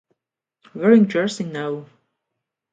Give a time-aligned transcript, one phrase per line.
[0.73, 1.85] Wearing jersey no.